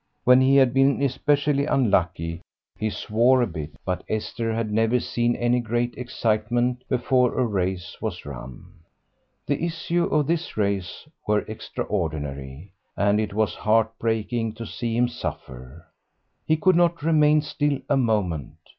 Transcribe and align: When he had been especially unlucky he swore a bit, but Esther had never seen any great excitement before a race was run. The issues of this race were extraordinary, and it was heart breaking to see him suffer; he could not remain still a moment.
When 0.23 0.41
he 0.41 0.55
had 0.55 0.73
been 0.73 0.99
especially 1.03 1.65
unlucky 1.67 2.41
he 2.79 2.89
swore 2.89 3.43
a 3.43 3.45
bit, 3.45 3.73
but 3.85 4.03
Esther 4.09 4.51
had 4.51 4.71
never 4.71 4.99
seen 4.99 5.35
any 5.35 5.59
great 5.59 5.93
excitement 5.95 6.83
before 6.89 7.37
a 7.39 7.45
race 7.45 7.95
was 8.01 8.25
run. 8.25 8.65
The 9.45 9.63
issues 9.63 10.11
of 10.11 10.25
this 10.25 10.57
race 10.57 11.07
were 11.27 11.41
extraordinary, 11.41 12.71
and 12.97 13.19
it 13.21 13.35
was 13.35 13.53
heart 13.53 13.91
breaking 13.99 14.53
to 14.53 14.65
see 14.65 14.97
him 14.97 15.07
suffer; 15.07 15.85
he 16.47 16.57
could 16.57 16.75
not 16.75 17.03
remain 17.03 17.43
still 17.43 17.77
a 17.87 17.95
moment. 17.95 18.55